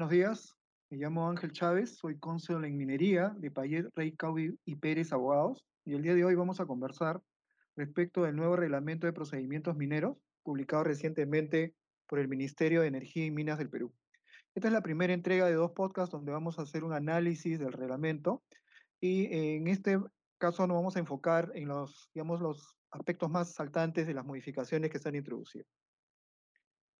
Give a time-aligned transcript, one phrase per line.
[0.00, 0.56] Buenos días,
[0.88, 5.66] me llamo Ángel Chávez, soy cónsul en minería de Payet, Rey, Caubi y Pérez Abogados
[5.84, 7.20] y el día de hoy vamos a conversar
[7.76, 11.74] respecto del nuevo reglamento de procedimientos mineros publicado recientemente
[12.06, 13.92] por el Ministerio de Energía y Minas del Perú.
[14.54, 17.74] Esta es la primera entrega de dos podcasts donde vamos a hacer un análisis del
[17.74, 18.42] reglamento
[19.02, 19.98] y en este
[20.38, 24.90] caso nos vamos a enfocar en los, digamos, los aspectos más saltantes de las modificaciones
[24.90, 25.66] que se han introducido.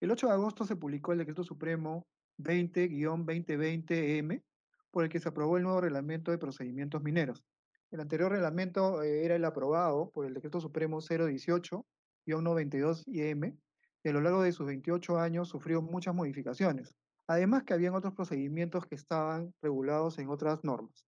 [0.01, 2.07] El 8 de agosto se publicó el Decreto Supremo
[2.43, 4.43] 20-2020-EM,
[4.91, 7.45] por el que se aprobó el nuevo reglamento de procedimientos mineros.
[7.91, 13.57] El anterior reglamento eh, era el aprobado por el Decreto Supremo 018-92-EM,
[14.03, 16.95] y a lo largo de sus 28 años sufrió muchas modificaciones.
[17.27, 21.07] Además que habían otros procedimientos que estaban regulados en otras normas.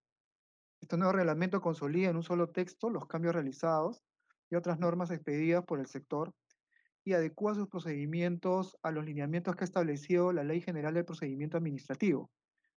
[0.80, 4.02] Este nuevo reglamento consolida en un solo texto los cambios realizados
[4.50, 6.32] y otras normas expedidas por el sector
[7.04, 11.56] y adecua sus procedimientos a los lineamientos que ha establecido la Ley General del Procedimiento
[11.56, 12.30] Administrativo,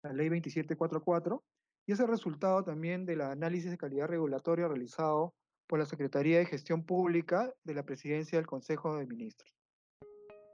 [0.03, 1.43] la Ley 2744,
[1.87, 5.35] y es el resultado también del análisis de calidad regulatoria realizado
[5.67, 9.55] por la Secretaría de Gestión Pública de la Presidencia del Consejo de Ministros.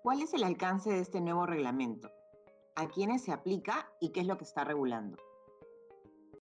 [0.03, 2.11] ¿Cuál es el alcance de este nuevo reglamento?
[2.77, 5.19] ¿A quiénes se aplica y qué es lo que está regulando?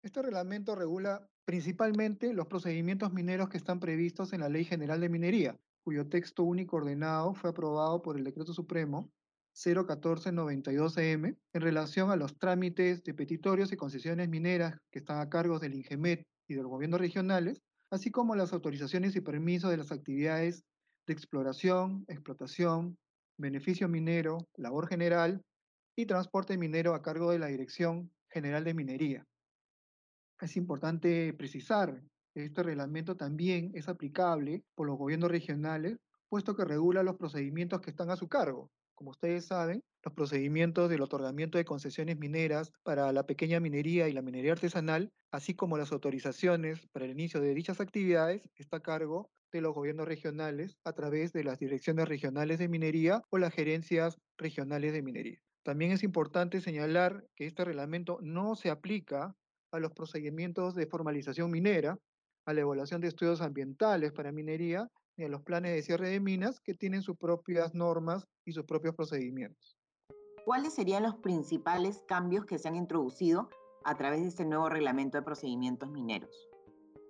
[0.02, 5.10] Este reglamento regula principalmente los procedimientos mineros que están previstos en la Ley General de
[5.10, 9.12] Minería, cuyo texto único ordenado fue aprobado por el Decreto Supremo
[9.56, 15.60] 01492-EM en relación a los trámites de petitorios y concesiones mineras que están a cargo
[15.60, 19.92] del INGEMET y de los gobiernos regionales, así como las autorizaciones y permisos de las
[19.92, 20.64] actividades
[21.08, 22.98] de exploración, explotación,
[23.38, 25.42] beneficio minero, labor general
[25.96, 29.26] y transporte minero a cargo de la Dirección General de Minería.
[30.40, 32.02] Es importante precisar
[32.36, 35.98] este reglamento también es aplicable por los gobiernos regionales,
[36.30, 38.70] puesto que regula los procedimientos que están a su cargo.
[38.96, 44.14] Como ustedes saben, los procedimientos del otorgamiento de concesiones mineras para la pequeña minería y
[44.14, 48.82] la minería artesanal, así como las autorizaciones para el inicio de dichas actividades, está a
[48.82, 53.54] cargo de los gobiernos regionales a través de las direcciones regionales de minería o las
[53.54, 55.40] gerencias regionales de minería.
[55.64, 59.36] También es importante señalar que este reglamento no se aplica
[59.72, 61.98] a los procedimientos de formalización minera,
[62.46, 66.20] a la evaluación de estudios ambientales para minería ni a los planes de cierre de
[66.20, 69.78] minas que tienen sus propias normas y sus propios procedimientos.
[70.46, 73.50] ¿Cuáles serían los principales cambios que se han introducido
[73.84, 76.50] a través de este nuevo reglamento de procedimientos mineros?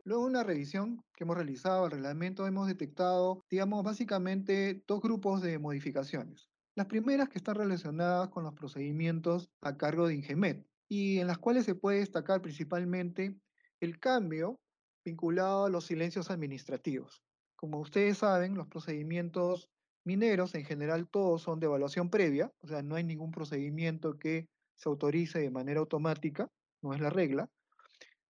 [0.03, 5.41] Luego de una revisión que hemos realizado al reglamento, hemos detectado, digamos, básicamente dos grupos
[5.41, 6.49] de modificaciones.
[6.75, 11.37] Las primeras que están relacionadas con los procedimientos a cargo de Ingemet y en las
[11.37, 13.35] cuales se puede destacar principalmente
[13.79, 14.59] el cambio
[15.03, 17.23] vinculado a los silencios administrativos.
[17.55, 19.69] Como ustedes saben, los procedimientos
[20.05, 24.47] mineros en general todos son de evaluación previa, o sea, no hay ningún procedimiento que
[24.75, 26.49] se autorice de manera automática,
[26.81, 27.49] no es la regla.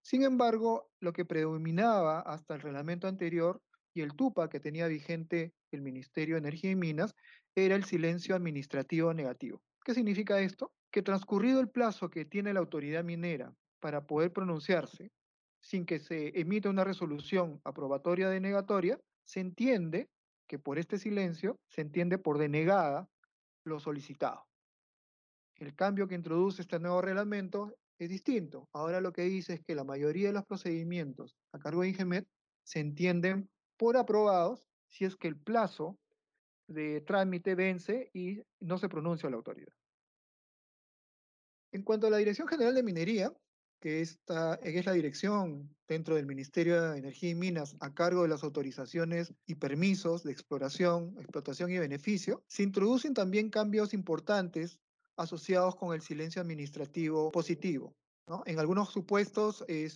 [0.01, 3.61] Sin embargo, lo que predominaba hasta el reglamento anterior
[3.93, 7.15] y el TUPA que tenía vigente el Ministerio de Energía y Minas
[7.55, 9.61] era el silencio administrativo negativo.
[9.83, 10.73] ¿Qué significa esto?
[10.91, 15.11] Que transcurrido el plazo que tiene la autoridad minera para poder pronunciarse
[15.59, 20.09] sin que se emita una resolución aprobatoria denegatoria, se entiende
[20.47, 23.07] que por este silencio se entiende por denegada
[23.63, 24.45] lo solicitado.
[25.55, 28.67] El cambio que introduce este nuevo reglamento es distinto.
[28.73, 32.27] Ahora lo que dice es que la mayoría de los procedimientos a cargo de Ingemet
[32.63, 35.99] se entienden por aprobados si es que el plazo
[36.67, 39.73] de trámite vence y no se pronuncia la autoridad.
[41.71, 43.31] En cuanto a la Dirección General de Minería,
[43.79, 48.29] que, esta, es la dirección dentro del Ministerio de Energía y Minas a cargo de
[48.29, 54.79] las autorizaciones y permisos de exploración, explotación y beneficio, se introducen también cambios importantes
[55.17, 57.95] asociados con el silencio administrativo positivo.
[58.45, 59.89] En algunos supuestos eh,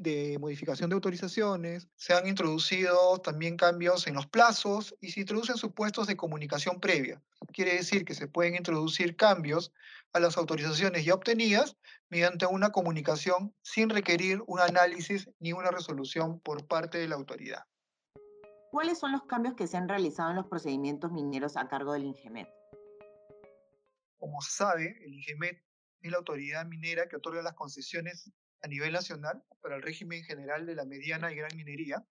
[0.00, 5.56] de modificación de autorizaciones se han introducido también cambios en los plazos y se introducen
[5.56, 7.22] supuestos de comunicación previa.
[7.52, 9.72] Quiere decir que se pueden introducir cambios
[10.12, 11.76] a las autorizaciones ya obtenidas
[12.08, 17.64] mediante una comunicación sin requerir un análisis ni una resolución por parte de la autoridad.
[18.72, 22.04] ¿Cuáles son los cambios que se han realizado en los procedimientos mineros a cargo del
[22.04, 22.48] INGEMET?
[24.18, 25.67] Como se sabe, el INGEMET
[26.00, 28.30] es la autoridad minera que otorga las concesiones
[28.62, 32.04] a nivel nacional para el régimen general de la mediana y gran minería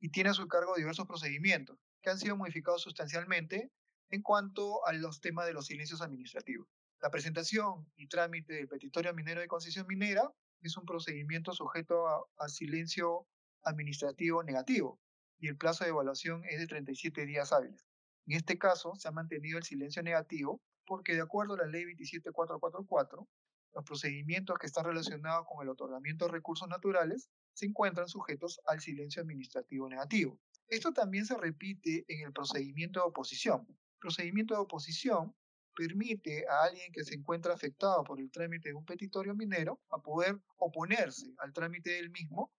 [0.00, 3.70] y tiene a su cargo diversos procedimientos que han sido modificados sustancialmente
[4.10, 6.68] en cuanto a los temas de los silencios administrativos.
[7.00, 10.30] La presentación y trámite del petitorio minero de concesión minera
[10.60, 13.26] es un procedimiento sujeto a, a silencio
[13.62, 15.00] administrativo negativo
[15.38, 17.84] y el plazo de evaluación es de 37 días hábiles.
[18.26, 21.84] En este caso, se ha mantenido el silencio negativo porque de acuerdo a la ley
[21.84, 23.28] 27444,
[23.74, 28.80] los procedimientos que están relacionados con el otorgamiento de recursos naturales se encuentran sujetos al
[28.80, 30.38] silencio administrativo negativo.
[30.68, 33.66] Esto también se repite en el procedimiento de oposición.
[33.68, 35.34] El procedimiento de oposición
[35.74, 39.98] permite a alguien que se encuentra afectado por el trámite de un petitorio minero a
[39.98, 42.52] poder oponerse al trámite del mismo,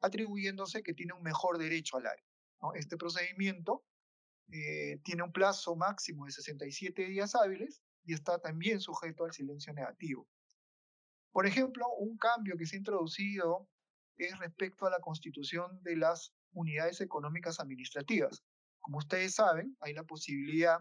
[0.00, 2.24] atribuyéndose que tiene un mejor derecho al área.
[2.74, 3.84] Este procedimiento
[4.52, 9.72] eh, tiene un plazo máximo de 67 días hábiles y está también sujeto al silencio
[9.72, 10.26] negativo.
[11.32, 13.68] Por ejemplo, un cambio que se ha introducido
[14.16, 18.42] es respecto a la constitución de las unidades económicas administrativas.
[18.80, 20.78] Como ustedes saben, hay la posibilidad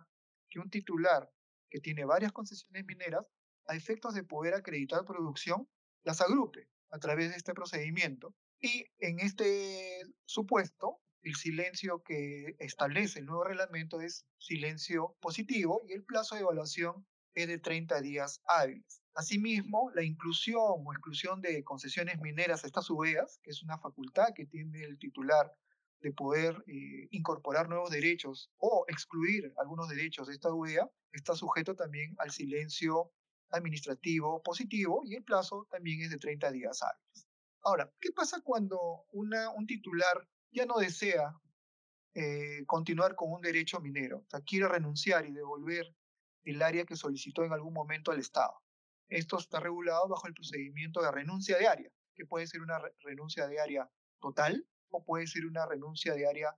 [0.50, 1.30] que un titular
[1.70, 3.26] que tiene varias concesiones mineras,
[3.68, 5.70] a efectos de poder acreditar producción,
[6.04, 8.34] las agrupe a través de este procedimiento.
[8.60, 15.94] Y en este supuesto, el silencio que establece el nuevo reglamento es silencio positivo y
[15.94, 19.02] el plazo de evaluación es de 30 días hábiles.
[19.14, 24.34] Asimismo, la inclusión o exclusión de concesiones mineras a estas UEAs, que es una facultad
[24.34, 25.54] que tiene el titular
[26.00, 31.76] de poder eh, incorporar nuevos derechos o excluir algunos derechos de esta UEA, está sujeto
[31.76, 33.12] también al silencio
[33.50, 37.28] administrativo positivo y el plazo también es de 30 días hábiles.
[37.64, 41.34] Ahora, ¿qué pasa cuando una, un titular ya no desea
[42.14, 44.20] eh, continuar con un derecho minero?
[44.20, 45.94] O sea, quiere renunciar y devolver
[46.44, 48.54] el área que solicitó en algún momento al Estado.
[49.08, 53.48] Esto está regulado bajo el procedimiento de renuncia de área, que puede ser una renuncia
[53.48, 56.56] de área total o puede ser una renuncia de área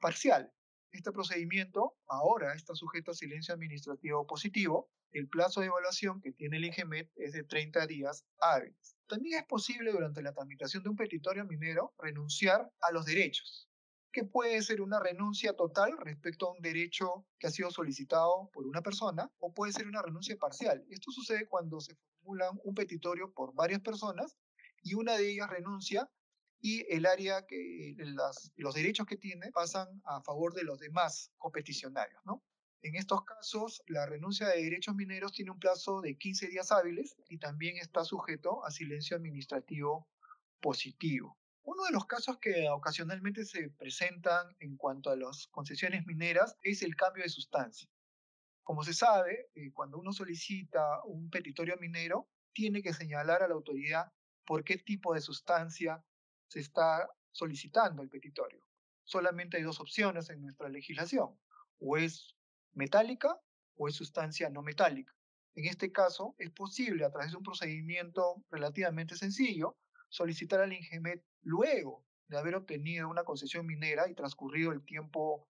[0.00, 0.52] parcial.
[0.92, 4.90] Este procedimiento ahora está sujeto a silencio administrativo positivo.
[5.10, 8.98] El plazo de evaluación que tiene el INGEMET es de 30 días hábiles.
[9.06, 13.70] También es posible durante la tramitación de un petitorio minero renunciar a los derechos,
[14.12, 18.66] que puede ser una renuncia total respecto a un derecho que ha sido solicitado por
[18.66, 20.84] una persona o puede ser una renuncia parcial.
[20.90, 24.36] Esto sucede cuando se formula un petitorio por varias personas
[24.82, 26.10] y una de ellas renuncia
[26.62, 27.96] y el área que
[28.56, 32.42] los derechos que tiene pasan a favor de los demás competicionarios, ¿no?
[32.82, 37.16] En estos casos, la renuncia de derechos mineros tiene un plazo de 15 días hábiles
[37.28, 40.08] y también está sujeto a silencio administrativo
[40.60, 41.36] positivo.
[41.64, 46.82] Uno de los casos que ocasionalmente se presentan en cuanto a las concesiones mineras es
[46.82, 47.88] el cambio de sustancia.
[48.62, 53.54] Como se sabe, eh, cuando uno solicita un petitorio minero, tiene que señalar a la
[53.54, 54.12] autoridad
[54.44, 56.04] por qué tipo de sustancia
[56.52, 58.62] se está solicitando el petitorio.
[59.04, 61.30] Solamente hay dos opciones en nuestra legislación,
[61.80, 62.36] o es
[62.74, 63.40] metálica
[63.74, 65.14] o es sustancia no metálica.
[65.54, 69.78] En este caso, es posible, a través de un procedimiento relativamente sencillo,
[70.10, 75.48] solicitar al INGEMET luego de haber obtenido una concesión minera y transcurrido el tiempo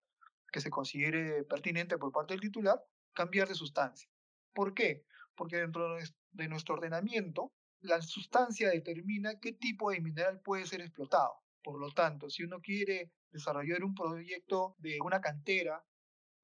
[0.52, 2.80] que se considere pertinente por parte del titular,
[3.12, 4.08] cambiar de sustancia.
[4.54, 5.04] ¿Por qué?
[5.34, 5.96] Porque dentro
[6.30, 11.34] de nuestro ordenamiento la sustancia determina qué tipo de mineral puede ser explotado.
[11.62, 15.84] Por lo tanto, si uno quiere desarrollar un proyecto de una cantera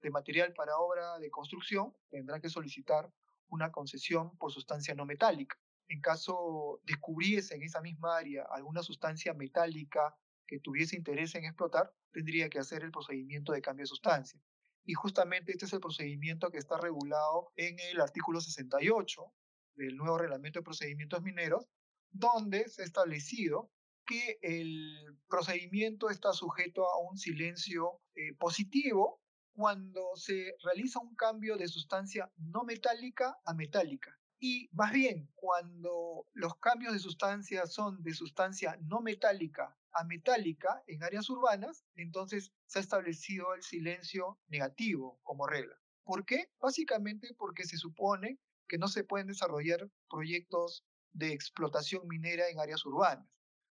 [0.00, 3.12] de material para obra de construcción, tendrá que solicitar
[3.48, 5.56] una concesión por sustancia no metálica.
[5.88, 11.92] En caso descubriese en esa misma área alguna sustancia metálica que tuviese interés en explotar,
[12.12, 14.40] tendría que hacer el procedimiento de cambio de sustancia.
[14.84, 19.32] Y justamente este es el procedimiento que está regulado en el artículo 68
[19.78, 21.66] del nuevo reglamento de procedimientos mineros,
[22.10, 23.70] donde se ha establecido
[24.04, 29.20] que el procedimiento está sujeto a un silencio eh, positivo
[29.52, 34.18] cuando se realiza un cambio de sustancia no metálica a metálica.
[34.40, 40.82] Y más bien, cuando los cambios de sustancia son de sustancia no metálica a metálica
[40.86, 45.74] en áreas urbanas, entonces se ha establecido el silencio negativo como regla.
[46.04, 46.50] ¿Por qué?
[46.60, 48.38] Básicamente porque se supone
[48.68, 53.26] que no se pueden desarrollar proyectos de explotación minera en áreas urbanas.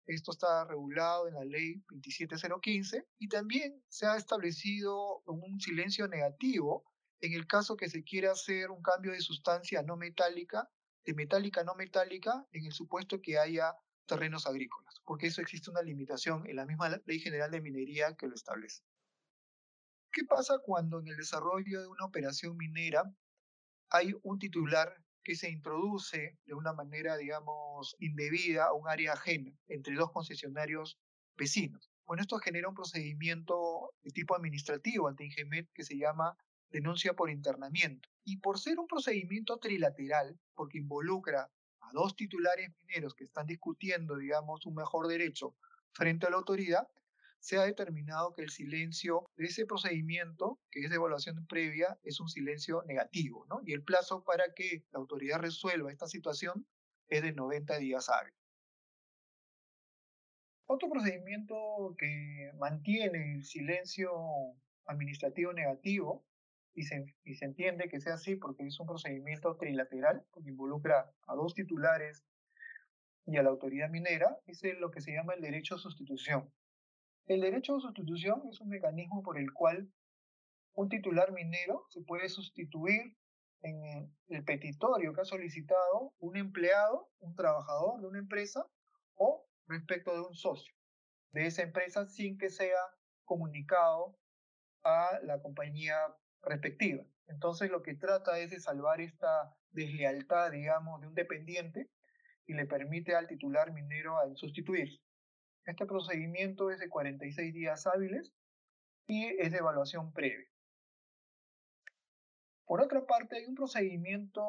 [0.06, 6.86] Esto está regulado en la ley 27015 y también se ha establecido un silencio negativo
[7.22, 10.70] en el caso que se quiera hacer un cambio de sustancia no metálica,
[11.06, 13.76] de metálica a no metálica, en el supuesto que haya
[14.08, 18.28] terrenos agrícolas, porque eso existe una limitación en la misma ley general de minería que
[18.28, 18.84] lo establece.
[20.12, 23.04] ¿Qué pasa cuando en el desarrollo de una operación minera
[23.92, 29.54] hay un titular que se introduce de una manera, digamos, indebida a un área ajena
[29.68, 30.98] entre dos concesionarios
[31.38, 31.92] vecinos.
[32.06, 36.36] Bueno, esto genera un procedimiento de tipo administrativo ante Ingemet que se llama
[36.70, 38.10] denuncia por internamiento.
[38.24, 44.16] Y por ser un procedimiento trilateral, porque involucra a dos titulares mineros que están discutiendo,
[44.18, 45.56] digamos, un mejor derecho
[45.94, 46.88] frente a la autoridad,
[47.42, 52.20] se ha determinado que el silencio de ese procedimiento, que es de evaluación previa, es
[52.20, 53.62] un silencio negativo, ¿no?
[53.66, 56.68] Y el plazo para que la autoridad resuelva esta situación
[57.10, 58.40] es de 90 días hábiles.
[60.68, 64.12] Otro procedimiento que mantiene el silencio
[64.86, 66.24] administrativo negativo,
[66.74, 71.12] y se, y se entiende que sea así porque es un procedimiento trilateral, porque involucra
[71.28, 72.24] a dos titulares
[73.26, 76.50] y a la autoridad minera, es lo que se llama el derecho a sustitución.
[77.32, 79.90] El derecho a sustitución es un mecanismo por el cual
[80.74, 83.16] un titular minero se puede sustituir
[83.62, 88.68] en el petitorio que ha solicitado un empleado, un trabajador de una empresa
[89.16, 90.76] o respecto de un socio
[91.32, 92.82] de esa empresa sin que sea
[93.24, 94.20] comunicado
[94.84, 95.96] a la compañía
[96.42, 97.06] respectiva.
[97.28, 101.90] Entonces lo que trata es de salvar esta deslealtad, digamos, de un dependiente
[102.46, 105.00] y le permite al titular minero a sustituirse.
[105.66, 108.34] Este procedimiento es de 46 días hábiles
[109.08, 110.48] y es de evaluación previa.
[112.66, 114.42] Por otra parte, hay un procedimiento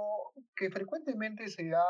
[0.55, 1.85] que frecuentemente se da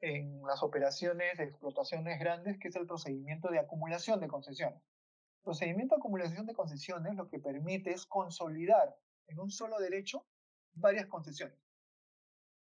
[0.00, 4.82] en las operaciones de explotaciones grandes, que es el procedimiento de acumulación de concesiones.
[5.38, 8.96] El procedimiento de acumulación de concesiones lo que permite es consolidar
[9.28, 10.26] en un solo derecho
[10.74, 11.58] varias concesiones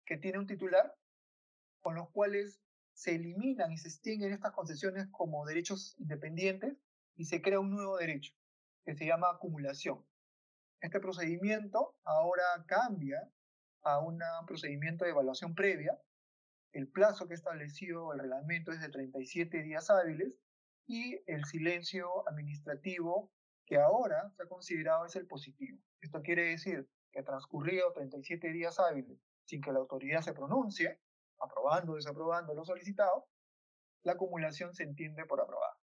[0.05, 0.95] que tiene un titular
[1.81, 2.59] con los cuales
[2.99, 6.75] se eliminan y se extinguen estas concesiones como derechos independientes
[7.15, 8.33] y se crea un nuevo derecho
[8.83, 10.05] que se llama acumulación.
[10.81, 13.31] Este procedimiento ahora cambia
[13.83, 15.97] a un procedimiento de evaluación previa
[16.73, 20.33] el plazo que estableció el reglamento es de 37 días hábiles
[20.85, 23.31] y el silencio administrativo
[23.65, 25.79] que ahora se ha considerado es el positivo.
[26.01, 30.99] Esto quiere decir que transcurrido 37 días hábiles sin que la autoridad se pronuncie,
[31.39, 33.27] aprobando desaprobando lo solicitado,
[34.03, 35.77] la acumulación se entiende por aprobada.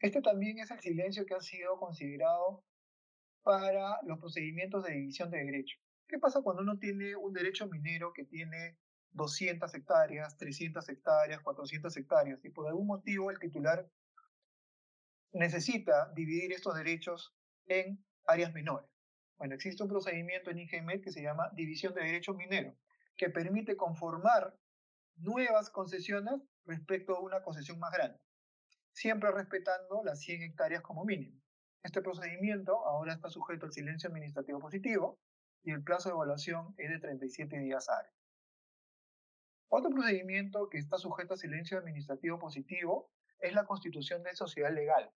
[0.00, 2.64] Este también es el silencio que ha sido considerado
[3.42, 5.78] para los procedimientos de división de derecho.
[6.06, 8.78] ¿Qué pasa cuando uno tiene un derecho minero que tiene
[9.10, 13.90] 200 hectáreas, 300 hectáreas, 400 hectáreas, y por algún motivo el titular
[15.32, 17.34] necesita dividir estos derechos
[17.66, 18.88] en áreas menores.
[19.36, 22.74] Bueno, existe un procedimiento en IGMED que se llama división de derechos mineros,
[23.18, 24.56] que permite conformar
[25.16, 28.18] nuevas concesiones respecto a una concesión más grande,
[28.92, 31.38] siempre respetando las 100 hectáreas como mínimo.
[31.82, 35.18] Este procedimiento ahora está sujeto al silencio administrativo positivo
[35.62, 38.14] y el plazo de evaluación es de 37 días hábiles.
[39.68, 43.10] Otro procedimiento que está sujeto a silencio administrativo positivo
[43.40, 45.12] es la constitución de sociedad legal.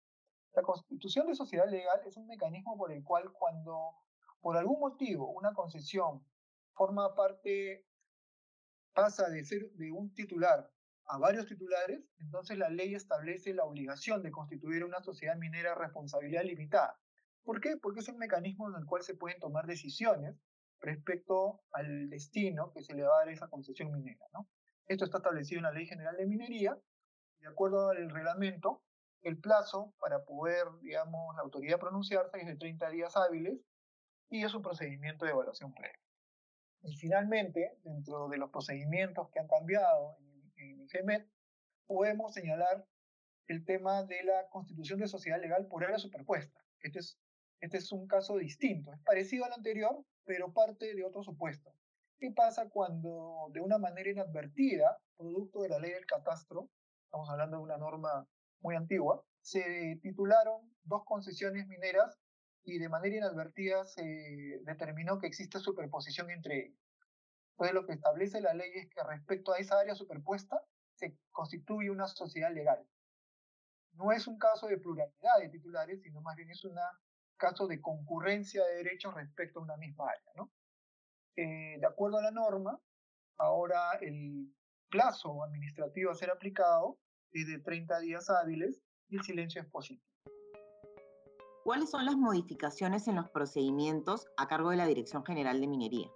[0.54, 3.94] La constitución de sociedad legal es un mecanismo por el cual cuando
[4.40, 6.26] por algún motivo una concesión
[6.74, 7.86] forma parte,
[8.92, 10.70] pasa de ser de un titular
[11.06, 16.44] a varios titulares, entonces la ley establece la obligación de constituir una sociedad minera responsabilidad
[16.44, 16.98] limitada.
[17.44, 17.76] ¿Por qué?
[17.76, 20.36] Porque es un mecanismo en el cual se pueden tomar decisiones
[20.80, 24.26] respecto al destino que se le va a dar esa concesión minera.
[24.86, 26.78] Esto está establecido en la Ley General de Minería.
[27.38, 28.82] De acuerdo al reglamento,
[29.22, 33.60] el plazo para poder, digamos, la autoridad pronunciarse es de 30 días hábiles
[34.28, 36.01] y es un procedimiento de evaluación previa.
[36.82, 41.28] Y finalmente, dentro de los procedimientos que han cambiado en, en GEMET,
[41.86, 42.86] podemos señalar
[43.46, 46.60] el tema de la constitución de sociedad legal por área superpuesta.
[46.80, 47.18] Este es,
[47.60, 51.72] este es un caso distinto, es parecido al anterior, pero parte de otro supuesto.
[52.18, 56.70] ¿Qué pasa cuando de una manera inadvertida, producto de la ley del catastro,
[57.04, 58.26] estamos hablando de una norma
[58.60, 62.21] muy antigua, se titularon dos concesiones mineras
[62.64, 66.80] y de manera inadvertida se determinó que existe superposición entre ellas.
[67.52, 70.62] Entonces lo que establece la ley es que respecto a esa área superpuesta
[70.94, 72.86] se constituye una sociedad legal.
[73.92, 76.74] No es un caso de pluralidad de titulares, sino más bien es un
[77.36, 80.32] caso de concurrencia de derechos respecto a una misma área.
[80.36, 80.50] ¿no?
[81.36, 82.80] Eh, de acuerdo a la norma,
[83.36, 84.54] ahora el
[84.88, 86.98] plazo administrativo a ser aplicado
[87.32, 90.11] es de 30 días hábiles y el silencio es positivo.
[91.64, 96.10] ¿Cuáles son las modificaciones en los procedimientos a cargo de la Dirección General de Minería?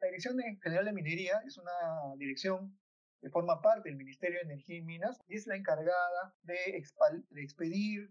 [0.00, 2.78] La Dirección General de Minería es una dirección
[3.20, 6.82] que forma parte del Ministerio de Energía y Minas y es la encargada de,
[7.28, 8.10] de expedir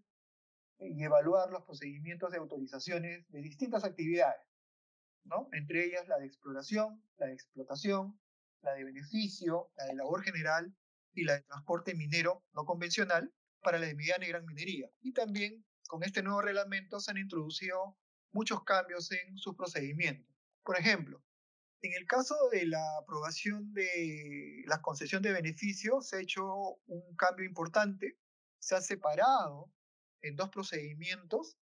[0.78, 4.42] y evaluar los procedimientos de autorizaciones de distintas actividades,
[5.54, 8.20] entre ellas la de exploración, la de explotación,
[8.62, 10.72] la de beneficio, la de labor general
[11.14, 13.34] y la de transporte minero no convencional
[13.64, 14.88] para la de mediana y gran minería.
[15.02, 17.98] Y también con este nuevo reglamento se han introducido
[18.32, 20.36] muchos cambios en sus procedimientos.
[20.64, 21.24] Por ejemplo,
[21.82, 26.46] en el caso de la aprobación de la concesión de beneficio, se ha hecho
[26.88, 28.18] un cambio importante.
[28.60, 29.72] se ha separado
[30.22, 31.60] en dos procedimientos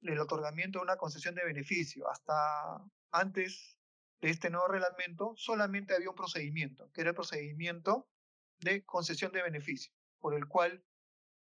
[0.00, 2.08] el otorgamiento de una concesión de beneficio.
[2.08, 3.78] Hasta antes
[4.20, 8.08] de este nuevo reglamento solamente había un procedimiento, que era el procedimiento
[8.60, 10.82] de concesión de beneficio, por el cual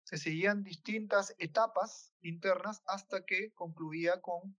[0.03, 4.57] se seguían distintas etapas internas hasta que concluía con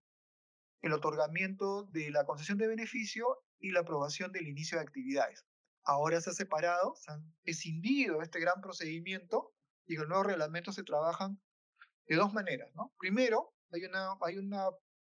[0.81, 5.45] el otorgamiento de la concesión de beneficio y la aprobación del inicio de actividades.
[5.83, 9.53] Ahora se ha separado, se han escindido este gran procedimiento
[9.85, 11.39] y en el nuevo reglamento se trabajan
[12.07, 12.71] de dos maneras.
[12.97, 14.69] Primero, hay una, hay una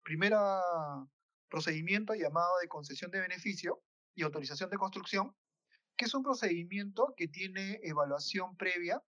[0.04, 0.62] primera
[1.50, 3.82] procedimiento llamado de concesión de beneficio
[4.14, 5.36] y autorización de construcción,
[5.96, 9.02] que es un procedimiento que tiene evaluación previa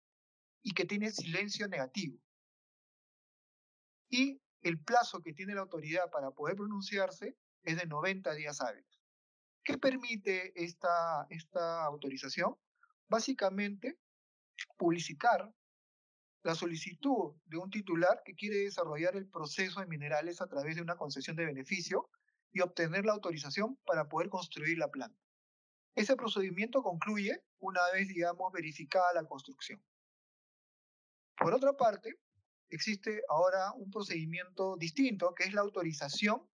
[0.65, 2.19] y que tiene silencio negativo.
[4.09, 8.99] Y el plazo que tiene la autoridad para poder pronunciarse es de 90 días hábiles.
[9.63, 12.57] ¿Qué permite esta, esta autorización?
[13.07, 13.99] Básicamente,
[14.75, 15.53] publicitar
[16.41, 20.81] la solicitud de un titular que quiere desarrollar el proceso de minerales a través de
[20.81, 22.09] una concesión de beneficio
[22.51, 25.21] y obtener la autorización para poder construir la planta.
[25.93, 29.79] Ese procedimiento concluye una vez, digamos, verificada la construcción.
[31.37, 32.15] Por otra parte,
[32.69, 36.49] existe ahora un procedimiento distinto, que es la autorización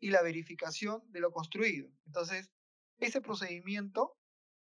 [0.00, 1.88] y la verificación de lo construido.
[2.06, 2.50] Entonces,
[2.98, 4.16] ese procedimiento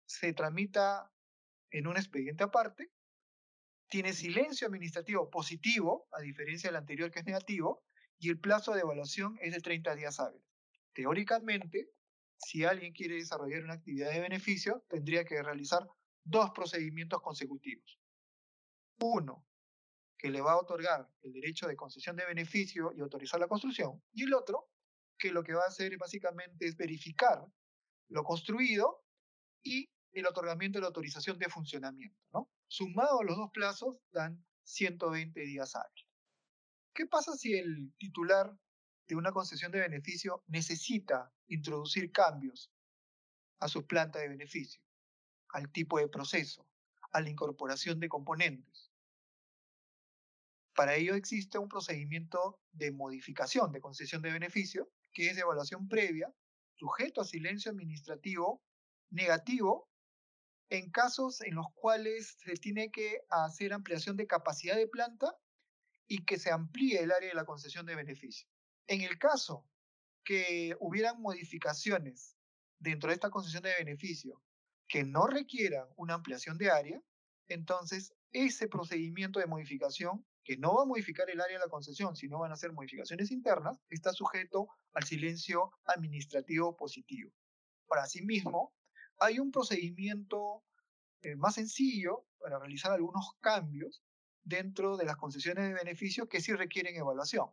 [0.05, 1.11] se tramita
[1.71, 2.91] en un expediente aparte,
[3.89, 7.83] tiene silencio administrativo positivo, a diferencia del anterior que es negativo,
[8.19, 10.47] y el plazo de evaluación es de 30 días hábiles.
[10.93, 11.89] Teóricamente,
[12.37, 15.87] si alguien quiere desarrollar una actividad de beneficio, tendría que realizar
[16.23, 18.00] dos procedimientos consecutivos.
[19.01, 19.45] Uno,
[20.17, 24.01] que le va a otorgar el derecho de concesión de beneficio y autorizar la construcción,
[24.13, 24.69] y el otro,
[25.17, 27.45] que lo que va a hacer básicamente es verificar
[28.09, 29.03] lo construido
[29.63, 32.17] y el otorgamiento de la autorización de funcionamiento.
[32.33, 32.49] ¿no?
[32.67, 36.07] Sumados los dos plazos, dan 120 días hábiles.
[36.93, 38.55] ¿Qué pasa si el titular
[39.07, 42.71] de una concesión de beneficio necesita introducir cambios
[43.59, 44.81] a su planta de beneficio,
[45.49, 46.67] al tipo de proceso,
[47.11, 48.90] a la incorporación de componentes?
[50.75, 55.87] Para ello existe un procedimiento de modificación de concesión de beneficio, que es de evaluación
[55.87, 56.33] previa,
[56.75, 58.63] sujeto a silencio administrativo
[59.09, 59.89] negativo
[60.69, 65.35] en casos en los cuales se tiene que hacer ampliación de capacidad de planta
[66.07, 68.47] y que se amplíe el área de la concesión de beneficio.
[68.87, 69.65] En el caso
[70.23, 72.37] que hubieran modificaciones
[72.79, 74.41] dentro de esta concesión de beneficio
[74.87, 77.01] que no requieran una ampliación de área,
[77.47, 82.15] entonces ese procedimiento de modificación que no va a modificar el área de la concesión,
[82.15, 87.31] sino van a ser modificaciones internas, está sujeto al silencio administrativo positivo.
[87.87, 88.73] Por asimismo,
[89.17, 90.63] hay un procedimiento
[91.21, 94.03] eh, más sencillo para realizar algunos cambios
[94.43, 97.51] dentro de las concesiones de beneficio que sí requieren evaluación,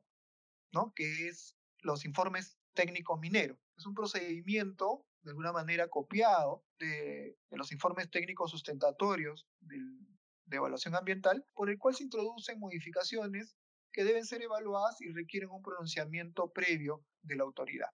[0.73, 0.93] ¿no?
[0.95, 3.59] que es los informes técnicos mineros.
[3.77, 10.09] Es un procedimiento, de alguna manera, copiado de, de los informes técnicos sustentatorios del,
[10.49, 13.57] de evaluación ambiental, por el cual se introducen modificaciones
[13.93, 17.89] que deben ser evaluadas y requieren un pronunciamiento previo de la autoridad.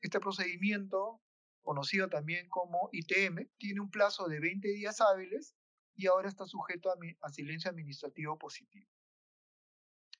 [0.00, 1.20] Este procedimiento,
[1.62, 5.54] conocido también como ITM, tiene un plazo de 20 días hábiles
[5.94, 8.88] y ahora está sujeto a, a silencio administrativo positivo.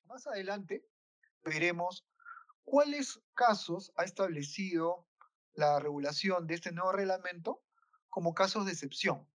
[0.05, 0.85] Más adelante
[1.43, 2.05] veremos
[2.63, 5.07] cuáles casos ha establecido
[5.53, 7.63] la regulación de este nuevo reglamento
[8.09, 9.27] como casos de excepción.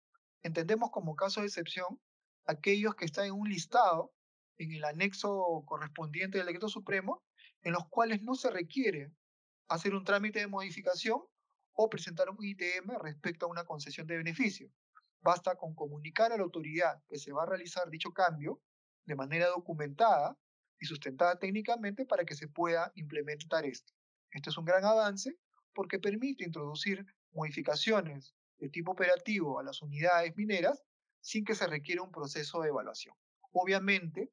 [0.42, 2.00] Entendemos como caso de excepción
[2.46, 4.14] aquellos que están en un listado
[4.58, 7.24] en el anexo correspondiente del decreto supremo,
[7.64, 9.12] en los cuales no se requiere
[9.68, 11.22] hacer un trámite de modificación
[11.74, 14.70] o presentar un ITM respecto a una concesión de beneficio.
[15.22, 18.62] Basta con comunicar a la autoridad que se va a realizar dicho cambio
[19.06, 20.38] de manera documentada
[20.80, 23.94] y sustentada técnicamente para que se pueda implementar esto.
[24.32, 25.38] Este es un gran avance
[25.74, 30.84] porque permite introducir modificaciones de tipo operativo a las unidades mineras
[31.24, 33.16] sin que se requiera un proceso de evaluación.
[33.54, 34.32] Obviamente,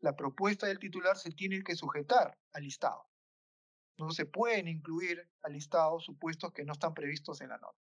[0.00, 3.04] la propuesta del titular se tiene que sujetar al listado.
[3.98, 7.80] No se pueden incluir al listado supuestos que no están previstos en la norma.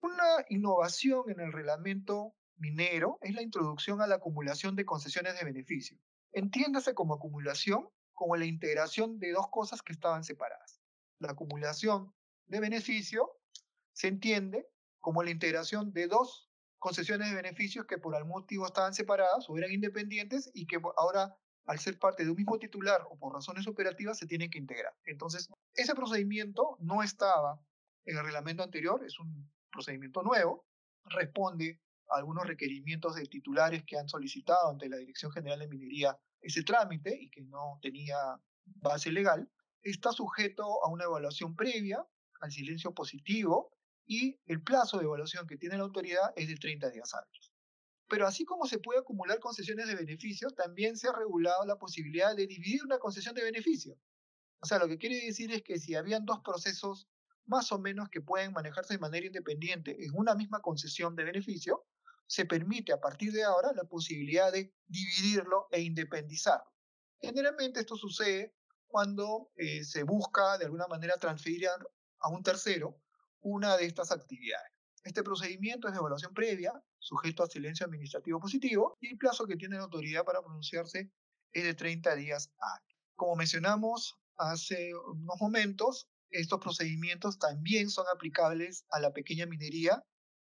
[0.00, 5.44] Una innovación en el reglamento minero es la introducción a la acumulación de concesiones de
[5.44, 5.98] beneficio.
[6.32, 10.80] Entiéndase como acumulación como la integración de dos cosas que estaban separadas.
[11.18, 12.14] La acumulación
[12.46, 13.30] de beneficio
[13.92, 14.71] se entiende
[15.02, 19.58] como la integración de dos concesiones de beneficios que por algún motivo estaban separadas o
[19.58, 21.36] eran independientes y que ahora,
[21.66, 24.94] al ser parte de un mismo titular o por razones operativas, se tienen que integrar.
[25.04, 27.60] Entonces, ese procedimiento no estaba
[28.04, 30.64] en el reglamento anterior, es un procedimiento nuevo,
[31.04, 36.62] responde algunos requerimientos de titulares que han solicitado ante la Dirección General de Minería ese
[36.62, 38.16] trámite y que no tenía
[38.64, 39.48] base legal,
[39.82, 42.04] está sujeto a una evaluación previa,
[42.40, 43.71] al silencio positivo,
[44.06, 47.52] y el plazo de evaluación que tiene la autoridad es de 30 días hábiles.
[48.08, 52.36] Pero así como se puede acumular concesiones de beneficios, también se ha regulado la posibilidad
[52.36, 53.96] de dividir una concesión de beneficio.
[54.60, 57.08] O sea, lo que quiere decir es que si habían dos procesos
[57.46, 61.86] más o menos que pueden manejarse de manera independiente en una misma concesión de beneficio,
[62.26, 66.70] se permite a partir de ahora la posibilidad de dividirlo e independizarlo.
[67.20, 68.54] Generalmente esto sucede
[68.86, 71.76] cuando eh, se busca de alguna manera transferir a,
[72.20, 73.00] a un tercero
[73.42, 74.72] una de estas actividades.
[75.04, 79.56] Este procedimiento es de evaluación previa, sujeto a silencio administrativo positivo, y el plazo que
[79.56, 81.10] tiene la autoridad para pronunciarse
[81.52, 82.96] es de 30 días hábiles.
[83.16, 90.02] Como mencionamos hace unos momentos, estos procedimientos también son aplicables a la pequeña minería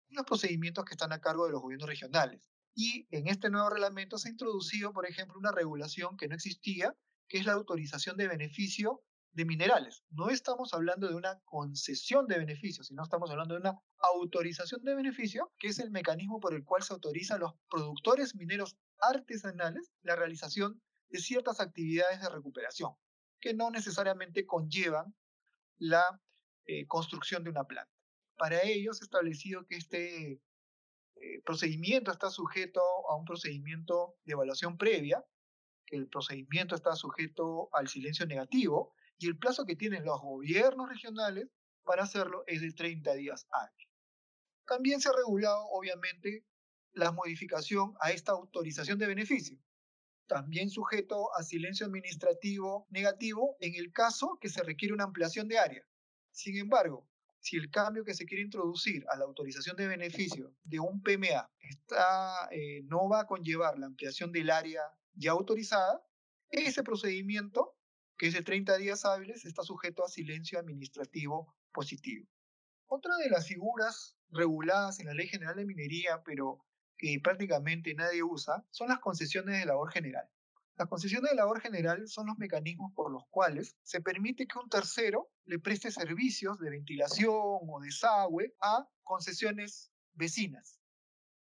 [0.10, 2.42] los procedimientos que están a cargo de los gobiernos regionales.
[2.74, 6.96] Y en este nuevo reglamento se ha introducido, por ejemplo, una regulación que no existía,
[7.28, 9.04] que es la autorización de beneficio
[9.38, 10.04] de minerales.
[10.10, 14.96] No estamos hablando de una concesión de beneficio, sino estamos hablando de una autorización de
[14.96, 19.92] beneficio, que es el mecanismo por el cual se autoriza a los productores mineros artesanales
[20.02, 22.94] la realización de ciertas actividades de recuperación,
[23.40, 25.14] que no necesariamente conllevan
[25.78, 26.20] la
[26.66, 27.94] eh, construcción de una planta.
[28.38, 34.34] Para ello se ha establecido que este eh, procedimiento está sujeto a un procedimiento de
[34.34, 35.24] evaluación previa,
[35.86, 40.90] que el procedimiento está sujeto al silencio negativo y el plazo que tienen los gobiernos
[40.90, 41.48] regionales
[41.84, 43.88] para hacerlo es de 30 días hábiles.
[44.66, 46.46] También se ha regulado, obviamente,
[46.94, 49.58] la modificación a esta autorización de beneficio,
[50.28, 55.58] también sujeto a silencio administrativo negativo en el caso que se requiere una ampliación de
[55.58, 55.88] área.
[56.32, 57.08] Sin embargo,
[57.40, 61.50] si el cambio que se quiere introducir a la autorización de beneficio de un PMA
[61.60, 64.82] está, eh, no va a conllevar la ampliación del área
[65.14, 66.04] ya autorizada,
[66.50, 67.77] ese procedimiento,
[68.18, 72.28] que es de 30 días hábiles, está sujeto a silencio administrativo positivo.
[72.88, 76.66] Otra de las figuras reguladas en la Ley General de Minería, pero
[76.98, 80.28] que prácticamente nadie usa, son las concesiones de labor general.
[80.78, 84.70] Las concesiones de labor general son los mecanismos por los cuales se permite que un
[84.70, 90.80] tercero le preste servicios de ventilación o desagüe a concesiones vecinas,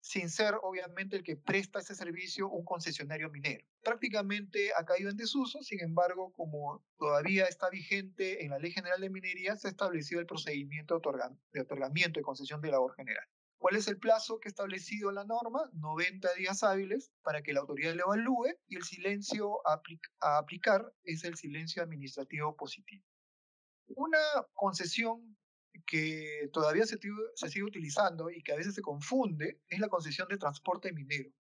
[0.02, 3.66] sin ser obviamente el que presta ese servicio un concesionario minero.
[3.84, 9.00] Prácticamente ha caído en desuso, sin embargo, como todavía está vigente en la Ley General
[9.02, 11.00] de Minería, se ha establecido el procedimiento
[11.52, 13.26] de otorgamiento de concesión de labor general.
[13.58, 15.70] ¿Cuál es el plazo que ha establecido la norma?
[15.74, 21.26] 90 días hábiles para que la autoridad lo evalúe y el silencio a aplicar es
[21.26, 23.04] el silencio administrativo positivo.
[23.88, 24.20] Una
[24.54, 25.38] concesión
[25.86, 26.98] que todavía se,
[27.36, 31.32] se sigue utilizando y que a veces se confunde es la concesión de transporte minero.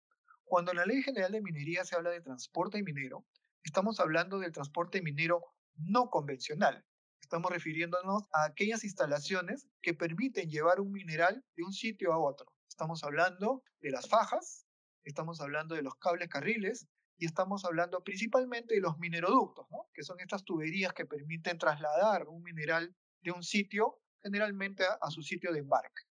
[0.44, 3.26] Cuando en la Ley General de Minería se habla de transporte minero,
[3.62, 5.42] estamos hablando del transporte minero
[5.76, 6.84] no convencional,
[7.28, 12.46] Estamos refiriéndonos a aquellas instalaciones que permiten llevar un mineral de un sitio a otro.
[12.66, 14.66] Estamos hablando de las fajas,
[15.04, 20.20] estamos hablando de los cables carriles y estamos hablando principalmente de los mineroductos, que son
[20.20, 25.60] estas tuberías que permiten trasladar un mineral de un sitio generalmente a, su sitio de
[25.60, 26.02] embarque.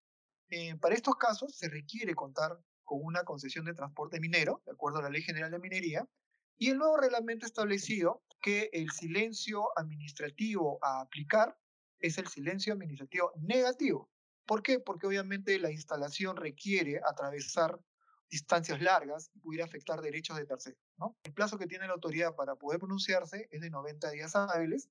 [0.49, 4.99] Eh, para estos casos se requiere contar con una concesión de transporte minero, de acuerdo
[4.99, 6.07] a la Ley General de Minería,
[6.57, 11.57] y el nuevo reglamento establecido que el silencio administrativo a aplicar
[11.99, 14.09] es el silencio administrativo negativo.
[14.45, 14.79] ¿Por qué?
[14.79, 17.79] Porque obviamente la instalación requiere atravesar
[18.29, 20.79] distancias largas y pudiera afectar derechos de terceros.
[21.23, 24.89] El plazo que tiene la autoridad para poder pronunciarse es de 90 días hábiles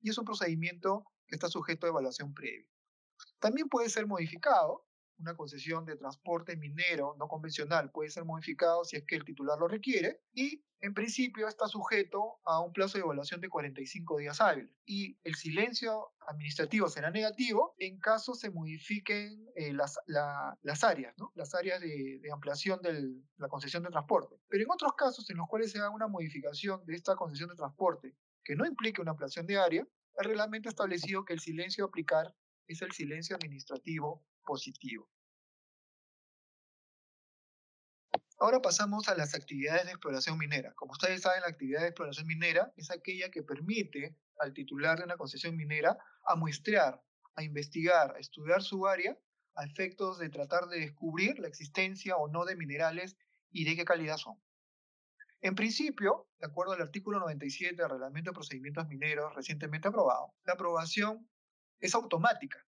[0.00, 2.66] y es un procedimiento está sujeto a evaluación previa.
[3.38, 4.86] También puede ser modificado
[5.18, 9.58] una concesión de transporte minero no convencional puede ser modificado si es que el titular
[9.58, 14.40] lo requiere y en principio está sujeto a un plazo de evaluación de 45 días
[14.40, 21.14] hábiles y el silencio administrativo será negativo en caso se modifiquen eh, las, las áreas,
[21.16, 21.32] ¿no?
[21.34, 24.36] las áreas de, de ampliación de la concesión de transporte.
[24.48, 27.56] Pero en otros casos en los cuales se haga una modificación de esta concesión de
[27.56, 31.84] transporte que no implique una ampliación de área, el reglamento ha establecido que el silencio
[31.84, 32.34] aplicar
[32.66, 35.08] es el silencio administrativo positivo.
[38.38, 40.74] Ahora pasamos a las actividades de exploración minera.
[40.74, 45.04] Como ustedes saben, la actividad de exploración minera es aquella que permite al titular de
[45.04, 47.02] una concesión minera a muestrear,
[47.34, 49.16] a investigar, a estudiar su área
[49.56, 53.16] a efectos de tratar de descubrir la existencia o no de minerales
[53.50, 54.38] y de qué calidad son.
[55.46, 60.54] En principio, de acuerdo al artículo 97 del Reglamento de Procedimientos Mineros recientemente aprobado, la
[60.54, 61.28] aprobación
[61.80, 62.66] es automática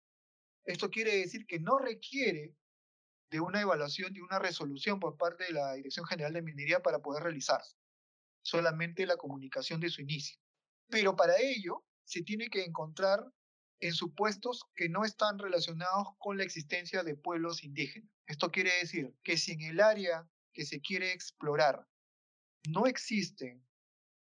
[0.66, 2.52] esto quiere decir que no requiere
[3.30, 6.98] de una evaluación y una resolución por parte de la Dirección General de Minería para
[6.98, 7.76] poder realizarse.
[8.42, 10.38] Solamente la comunicación de su inicio.
[10.88, 13.24] Pero para ello se tiene que encontrar
[13.80, 18.10] en supuestos que no están relacionados con la existencia de pueblos indígenas.
[18.26, 21.86] Esto quiere decir que si en el área que se quiere explorar
[22.68, 23.64] no existen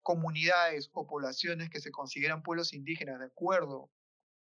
[0.02, 3.90] comunidades o poblaciones que se consideran pueblos indígenas de acuerdo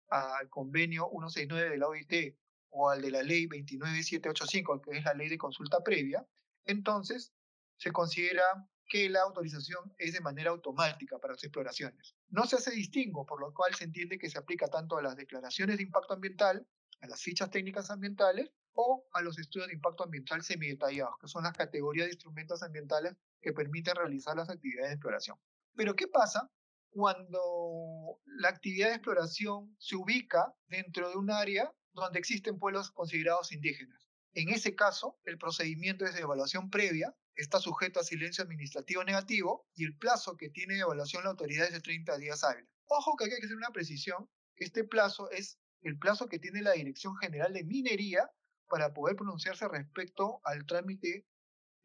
[0.09, 2.37] al convenio 169 de la OIT
[2.71, 6.27] o al de la ley 29785, que es la ley de consulta previa,
[6.65, 7.33] entonces
[7.77, 8.43] se considera
[8.89, 12.15] que la autorización es de manera automática para las exploraciones.
[12.29, 15.17] No se hace distingo, por lo cual se entiende que se aplica tanto a las
[15.17, 16.67] declaraciones de impacto ambiental,
[17.01, 21.45] a las fichas técnicas ambientales o a los estudios de impacto ambiental semidetallados, que son
[21.45, 25.37] las categorías de instrumentos ambientales que permiten realizar las actividades de exploración.
[25.75, 26.51] Pero ¿qué pasa
[26.91, 33.53] cuando la actividad de exploración se ubica dentro de un área donde existen pueblos considerados
[33.53, 34.09] indígenas?
[34.35, 39.67] En ese caso, el procedimiento es de evaluación previa, está sujeto a silencio administrativo negativo
[39.75, 42.71] y el plazo que tiene de evaluación la autoridad es de 30 días hábiles.
[42.87, 46.63] Ojo que aquí hay que hacer una precisión, este plazo es el plazo que tiene
[46.63, 48.31] la Dirección General de Minería
[48.73, 51.27] para poder pronunciarse respecto al trámite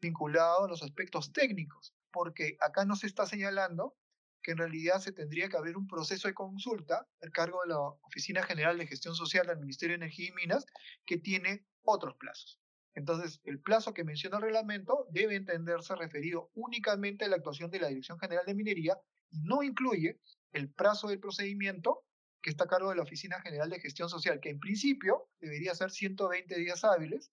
[0.00, 3.94] vinculado a los aspectos técnicos, porque acá no se está señalando
[4.42, 7.78] que en realidad se tendría que abrir un proceso de consulta al cargo de la
[7.78, 10.64] Oficina General de Gestión Social del Ministerio de Energía y Minas,
[11.04, 12.58] que tiene otros plazos.
[12.94, 17.80] Entonces, el plazo que menciona el reglamento debe entenderse referido únicamente a la actuación de
[17.80, 18.98] la Dirección General de Minería
[19.28, 20.18] y no incluye
[20.52, 22.06] el plazo del procedimiento
[22.42, 25.74] que está a cargo de la Oficina General de Gestión Social, que en principio debería
[25.74, 27.30] ser 120 días hábiles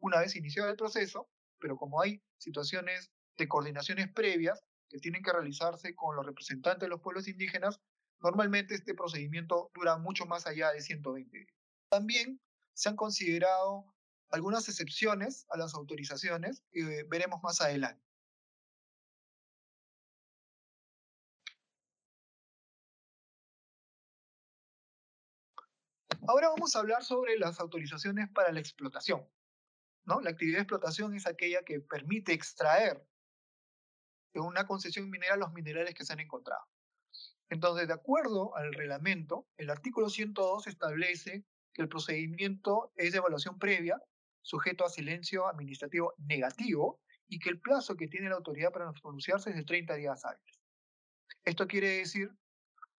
[0.00, 1.28] una vez iniciado el proceso,
[1.58, 6.88] pero como hay situaciones de coordinaciones previas que tienen que realizarse con los representantes de
[6.88, 7.80] los pueblos indígenas,
[8.20, 11.54] normalmente este procedimiento dura mucho más allá de 120 días.
[11.88, 12.40] También
[12.74, 13.94] se han considerado
[14.30, 18.02] algunas excepciones a las autorizaciones que veremos más adelante.
[26.26, 29.28] Ahora vamos a hablar sobre las autorizaciones para la explotación.
[30.04, 30.20] ¿no?
[30.20, 33.06] La actividad de explotación es aquella que permite extraer
[34.32, 36.64] de una concesión minera los minerales que se han encontrado.
[37.50, 43.58] Entonces, de acuerdo al reglamento, el artículo 102 establece que el procedimiento es de evaluación
[43.58, 44.00] previa,
[44.42, 49.50] sujeto a silencio administrativo negativo, y que el plazo que tiene la autoridad para pronunciarse
[49.50, 50.62] es de 30 días hábiles.
[51.44, 52.30] Esto quiere decir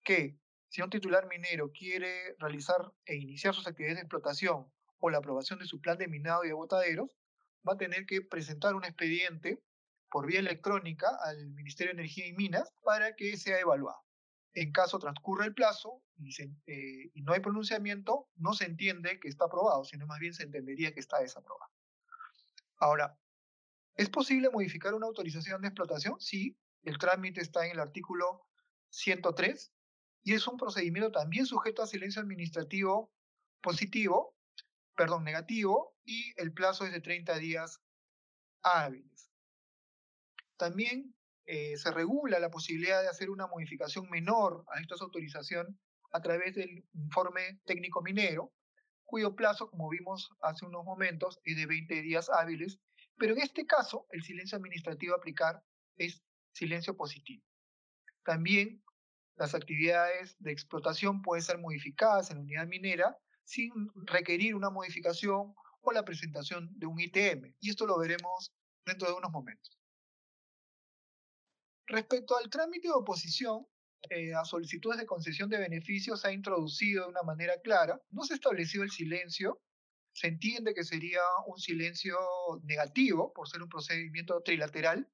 [0.04, 0.40] que
[0.76, 5.58] si un titular minero quiere realizar e iniciar sus actividades de explotación o la aprobación
[5.58, 9.64] de su plan de minado y de va a tener que presentar un expediente
[10.10, 14.02] por vía electrónica al Ministerio de Energía y Minas para que sea evaluado.
[14.54, 19.30] En caso transcurra el plazo y, eh, y, no hay pronunciamiento, no se entiende que
[19.30, 21.72] está aprobado, sino más bien se entendería que está desaprobado.
[22.80, 23.18] Ahora,
[23.96, 26.20] ¿es posible modificar una autorización de explotación?
[26.20, 28.46] Sí, el trámite está en el artículo
[28.90, 29.72] 103
[30.26, 33.14] y es un procedimiento también sujeto a silencio administrativo
[33.62, 34.36] positivo
[34.96, 37.82] perdón, negativo y el plazo es de 30 días
[38.64, 39.32] hábiles.
[40.58, 41.14] También
[41.46, 45.80] eh, se regula la posibilidad de hacer una modificación menor a esta autorización
[46.12, 48.54] a través del informe técnico minero,
[49.04, 52.80] cuyo plazo, como vimos hace unos momentos, es de 20 días hábiles,
[53.18, 55.62] pero en este caso el silencio administrativo a aplicar
[55.98, 57.44] es silencio positivo.
[58.24, 58.82] También
[59.38, 65.54] las actividades de explotación pueden ser modificadas en la unidad minera sin requerir una modificación
[65.82, 67.54] o la presentación de un ITM.
[67.60, 68.54] Y esto lo veremos
[68.86, 69.80] dentro de unos momentos.
[71.88, 73.68] Respecto al trámite de oposición
[74.10, 78.02] eh, a solicitudes de concesión de beneficios, se ha introducido de una manera clara.
[78.10, 79.62] No se estableció el silencio.
[80.14, 82.18] Se entiende que sería un silencio
[82.64, 85.08] negativo por ser un procedimiento trilateral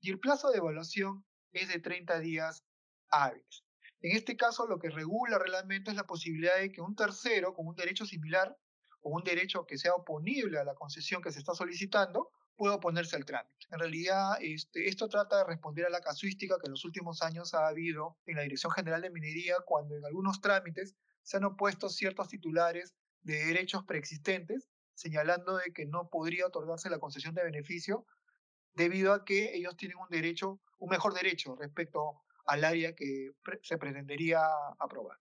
[0.00, 2.64] y el plazo de evaluación es de 30 días
[3.10, 3.67] hábiles.
[4.00, 7.66] En este caso, lo que regula realmente es la posibilidad de que un tercero con
[7.66, 8.56] un derecho similar
[9.00, 13.16] o un derecho que sea oponible a la concesión que se está solicitando pueda oponerse
[13.16, 13.66] al trámite.
[13.70, 17.54] En realidad, este, esto trata de responder a la casuística que en los últimos años
[17.54, 21.88] ha habido en la Dirección General de Minería cuando en algunos trámites se han opuesto
[21.88, 28.06] ciertos titulares de derechos preexistentes, señalando de que no podría otorgarse la concesión de beneficio
[28.74, 33.30] debido a que ellos tienen un derecho, un mejor derecho respecto al área que
[33.62, 34.40] se pretendería
[34.78, 35.18] aprobar.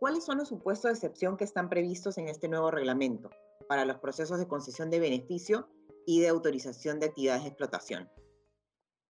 [0.00, 3.30] ¿Cuáles son los supuestos de excepción que están previstos en este nuevo reglamento
[3.68, 5.70] para los procesos de concesión de beneficio
[6.04, 8.10] y de autorización de actividades de explotación?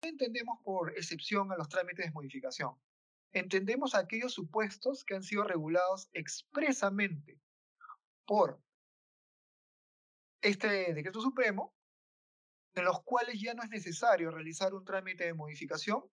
[0.01, 2.75] ¿Qué entendemos por excepción a los trámites de modificación?
[3.31, 7.39] Entendemos aquellos supuestos que han sido regulados expresamente
[8.25, 8.61] por
[10.41, 11.73] este decreto supremo,
[12.75, 16.03] en los cuales ya no es necesario realizar un trámite de modificación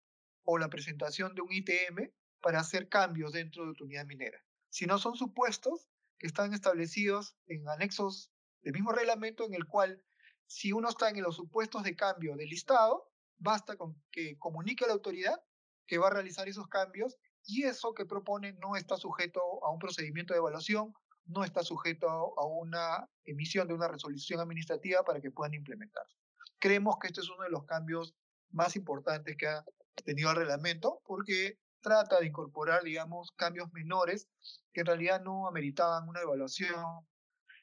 [0.44, 4.98] o la presentación de un ITM para hacer cambios dentro de tu unidad minera, sino
[4.98, 8.30] son supuestos que están establecidos en anexos
[8.62, 10.02] del mismo reglamento en el cual
[10.46, 14.88] si uno está en los supuestos de cambio del listado, basta con que comunique a
[14.88, 15.42] la autoridad
[15.86, 19.78] que va a realizar esos cambios y eso que propone no está sujeto a un
[19.78, 25.30] procedimiento de evaluación, no está sujeto a una emisión de una resolución administrativa para que
[25.30, 26.16] puedan implementarse.
[26.58, 28.14] Creemos que este es uno de los cambios
[28.50, 29.64] más importantes que ha
[30.04, 34.28] tenido el reglamento porque trata de incorporar, digamos, cambios menores
[34.72, 36.84] que en realidad no ameritaban una evaluación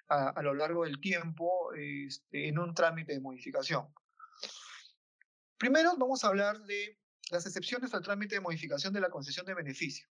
[0.10, 3.88] a, a lo largo del tiempo este, en un trámite de modificación.
[5.58, 6.98] Primero vamos a hablar de
[7.32, 10.08] las excepciones al trámite de modificación de la concesión de beneficio.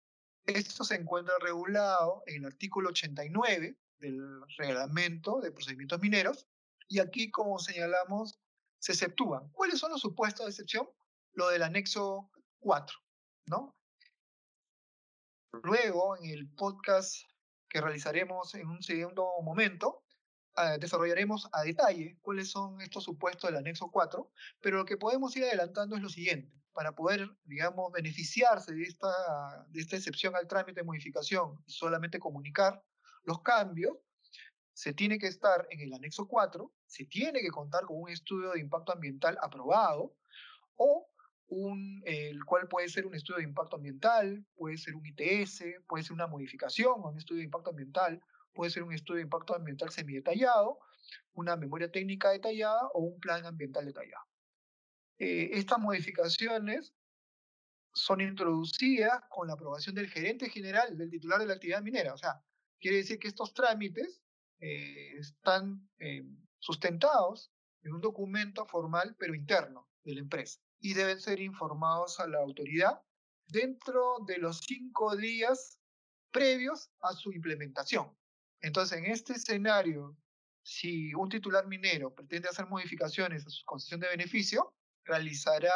[0.47, 6.49] Esto se encuentra regulado en el artículo 89 del reglamento de procedimientos mineros
[6.89, 8.39] y aquí, como señalamos,
[8.79, 9.49] se exceptúan.
[9.51, 10.89] ¿Cuáles son los supuestos de excepción?
[11.35, 12.99] Lo del anexo 4,
[13.47, 13.77] ¿no?
[15.63, 17.15] Luego, en el podcast
[17.69, 20.05] que realizaremos en un segundo momento,
[20.57, 25.35] uh, desarrollaremos a detalle cuáles son estos supuestos del anexo 4, pero lo que podemos
[25.37, 26.53] ir adelantando es lo siguiente.
[26.73, 32.19] Para poder, digamos, beneficiarse de esta, de esta excepción al trámite de modificación y solamente
[32.19, 32.83] comunicar
[33.25, 33.97] los cambios,
[34.75, 38.53] se tiene que estar en el anexo 4, se tiene que contar con un estudio
[38.53, 40.17] de impacto ambiental aprobado
[40.77, 41.12] o
[41.49, 46.03] un, el cual puede ser un estudio de impacto ambiental, puede ser un ITS, puede
[46.03, 49.55] ser una modificación o un estudio de impacto ambiental, puede ser un estudio de impacto
[49.55, 50.79] ambiental semidetallado,
[51.35, 54.25] una memoria técnica detallada o un plan ambiental detallado.
[55.19, 56.95] Eh, estas modificaciones
[57.95, 62.15] son introducidas con la aprobación del gerente general, del titular de la actividad minera.
[62.15, 62.43] O sea,
[62.81, 64.23] quiere decir que estos trámites
[64.61, 66.25] eh, están eh,
[66.59, 67.53] sustentados
[67.83, 72.39] en un documento formal pero interno de la empresa y deben ser informados a la
[72.39, 73.01] autoridad
[73.47, 75.79] dentro de los cinco días
[76.33, 78.15] previos a su implementación.
[78.61, 80.17] Entonces, en este escenario,
[80.63, 85.73] si un titular minero pretende hacer modificaciones a su concesión de beneficio, realizará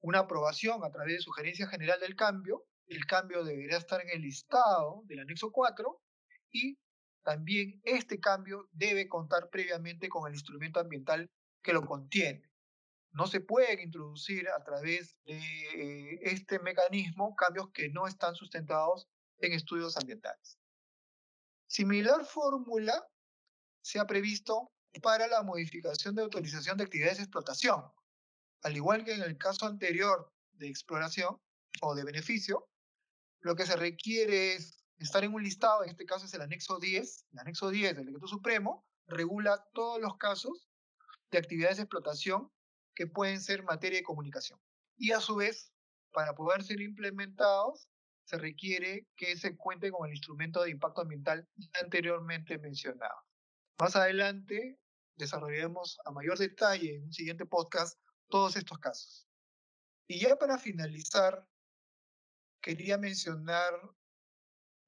[0.00, 2.64] una aprobación a través de sugerencia general del cambio.
[2.86, 6.02] El cambio deberá estar en el listado del anexo 4
[6.52, 6.78] y
[7.22, 11.28] también este cambio debe contar previamente con el instrumento ambiental
[11.62, 12.48] que lo contiene.
[13.16, 19.08] No se pueden introducir a través de eh, este mecanismo cambios que no están sustentados
[19.38, 20.58] en estudios ambientales.
[21.66, 23.08] Similar fórmula
[23.80, 24.70] se ha previsto
[25.02, 27.84] para la modificación de autorización de actividades de explotación.
[28.62, 31.40] Al igual que en el caso anterior de exploración
[31.80, 32.68] o de beneficio,
[33.40, 36.78] lo que se requiere es estar en un listado, en este caso es el anexo
[36.78, 40.68] 10, el anexo 10 del decreto supremo, regula todos los casos
[41.30, 42.52] de actividades de explotación
[42.96, 44.58] que pueden ser materia de comunicación.
[44.96, 45.72] Y a su vez,
[46.12, 47.88] para poder ser implementados,
[48.24, 51.46] se requiere que se cuente con el instrumento de impacto ambiental
[51.80, 53.14] anteriormente mencionado.
[53.78, 54.80] Más adelante
[55.14, 59.28] desarrollaremos a mayor detalle en un siguiente podcast todos estos casos.
[60.08, 61.46] Y ya para finalizar,
[62.60, 63.74] quería mencionar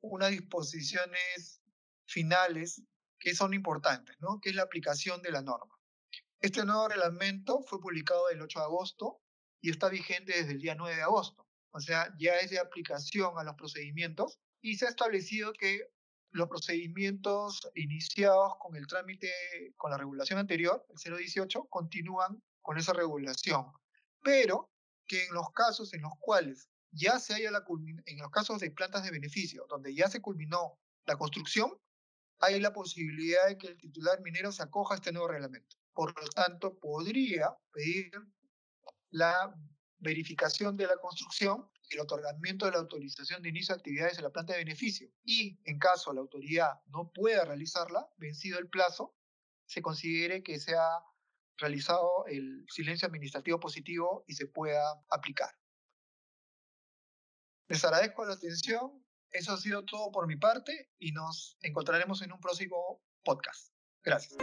[0.00, 1.60] unas disposiciones
[2.06, 2.82] finales
[3.18, 4.40] que son importantes, ¿no?
[4.40, 5.77] que es la aplicación de la norma.
[6.40, 9.20] Este nuevo reglamento fue publicado el 8 de agosto
[9.60, 13.38] y está vigente desde el día 9 de agosto o sea, ya es de aplicación
[13.38, 15.88] a los procedimientos y se ha establecido que
[16.30, 19.30] los procedimientos iniciados con el trámite,
[19.76, 23.66] con la regulación anterior, el 018, continúan con esa regulación,
[24.22, 24.70] pero
[25.06, 27.64] que en los casos en los cuales ya se haya la
[28.06, 31.78] en los casos de plantas de beneficio, donde ya se culminó la construcción,
[32.40, 35.76] hay la posibilidad de que el titular minero se acoja a este nuevo reglamento.
[35.98, 38.12] Por lo tanto, podría pedir
[39.10, 39.52] la
[39.98, 44.22] verificación de la construcción y el otorgamiento de la autorización de inicio de actividades en
[44.22, 45.10] la planta de beneficio.
[45.24, 49.16] Y en caso la autoridad no pueda realizarla, vencido el plazo,
[49.66, 51.02] se considere que se ha
[51.56, 55.50] realizado el silencio administrativo positivo y se pueda aplicar.
[57.66, 59.04] Les agradezco la atención.
[59.32, 63.72] Eso ha sido todo por mi parte y nos encontraremos en un próximo podcast.
[64.04, 64.36] Gracias.